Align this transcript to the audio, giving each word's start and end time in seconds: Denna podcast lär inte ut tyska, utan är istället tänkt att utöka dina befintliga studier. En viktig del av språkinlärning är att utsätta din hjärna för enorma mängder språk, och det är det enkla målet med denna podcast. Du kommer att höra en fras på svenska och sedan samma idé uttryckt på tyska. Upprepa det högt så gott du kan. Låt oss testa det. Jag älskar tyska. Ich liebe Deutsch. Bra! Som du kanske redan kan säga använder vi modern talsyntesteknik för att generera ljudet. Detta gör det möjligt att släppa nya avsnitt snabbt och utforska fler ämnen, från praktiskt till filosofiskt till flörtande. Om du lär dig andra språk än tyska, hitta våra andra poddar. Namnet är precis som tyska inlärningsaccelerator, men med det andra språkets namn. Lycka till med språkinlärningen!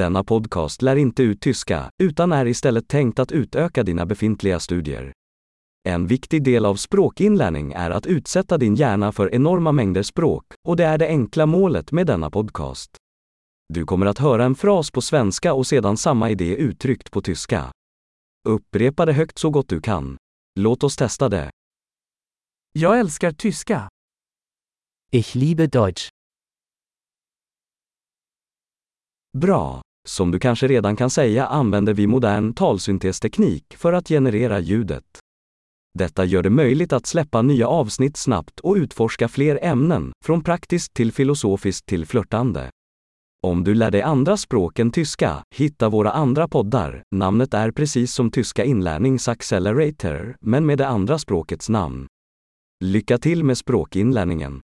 Denna 0.00 0.24
podcast 0.24 0.82
lär 0.82 0.96
inte 0.96 1.22
ut 1.22 1.40
tyska, 1.40 1.90
utan 2.02 2.32
är 2.32 2.46
istället 2.46 2.88
tänkt 2.88 3.18
att 3.18 3.32
utöka 3.32 3.82
dina 3.82 4.06
befintliga 4.06 4.60
studier. 4.60 5.12
En 5.88 6.06
viktig 6.06 6.44
del 6.44 6.64
av 6.64 6.74
språkinlärning 6.74 7.72
är 7.72 7.90
att 7.90 8.06
utsätta 8.06 8.58
din 8.58 8.74
hjärna 8.74 9.12
för 9.12 9.34
enorma 9.34 9.72
mängder 9.72 10.02
språk, 10.02 10.44
och 10.68 10.76
det 10.76 10.84
är 10.84 10.98
det 10.98 11.06
enkla 11.06 11.46
målet 11.46 11.92
med 11.92 12.06
denna 12.06 12.30
podcast. 12.30 12.96
Du 13.68 13.84
kommer 13.84 14.06
att 14.06 14.18
höra 14.18 14.44
en 14.44 14.54
fras 14.54 14.90
på 14.90 15.00
svenska 15.00 15.54
och 15.54 15.66
sedan 15.66 15.96
samma 15.96 16.30
idé 16.30 16.56
uttryckt 16.56 17.10
på 17.10 17.22
tyska. 17.22 17.72
Upprepa 18.48 19.06
det 19.06 19.12
högt 19.12 19.38
så 19.38 19.50
gott 19.50 19.68
du 19.68 19.80
kan. 19.80 20.16
Låt 20.60 20.84
oss 20.84 20.96
testa 20.96 21.28
det. 21.28 21.50
Jag 22.72 22.98
älskar 22.98 23.32
tyska. 23.32 23.88
Ich 25.10 25.34
liebe 25.34 25.66
Deutsch. 25.66 26.08
Bra! 29.38 29.82
Som 30.08 30.30
du 30.30 30.38
kanske 30.38 30.68
redan 30.68 30.96
kan 30.96 31.10
säga 31.10 31.46
använder 31.46 31.94
vi 31.94 32.06
modern 32.06 32.54
talsyntesteknik 32.54 33.64
för 33.76 33.92
att 33.92 34.08
generera 34.08 34.58
ljudet. 34.58 35.04
Detta 35.98 36.24
gör 36.24 36.42
det 36.42 36.50
möjligt 36.50 36.92
att 36.92 37.06
släppa 37.06 37.42
nya 37.42 37.68
avsnitt 37.68 38.16
snabbt 38.16 38.60
och 38.60 38.74
utforska 38.74 39.28
fler 39.28 39.58
ämnen, 39.62 40.12
från 40.24 40.42
praktiskt 40.44 40.94
till 40.94 41.12
filosofiskt 41.12 41.86
till 41.86 42.06
flörtande. 42.06 42.70
Om 43.42 43.64
du 43.64 43.74
lär 43.74 43.90
dig 43.90 44.02
andra 44.02 44.36
språk 44.36 44.78
än 44.78 44.90
tyska, 44.90 45.42
hitta 45.54 45.88
våra 45.88 46.10
andra 46.10 46.48
poddar. 46.48 47.02
Namnet 47.14 47.54
är 47.54 47.70
precis 47.70 48.12
som 48.14 48.30
tyska 48.30 48.64
inlärningsaccelerator, 48.64 50.36
men 50.40 50.66
med 50.66 50.78
det 50.78 50.86
andra 50.86 51.18
språkets 51.18 51.68
namn. 51.68 52.06
Lycka 52.84 53.18
till 53.18 53.44
med 53.44 53.58
språkinlärningen! 53.58 54.60